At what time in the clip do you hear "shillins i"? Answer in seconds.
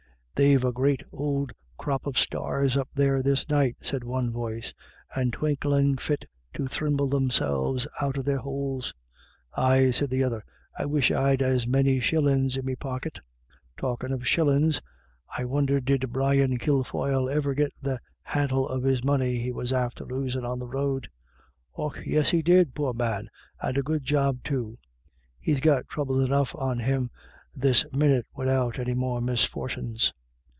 14.27-15.45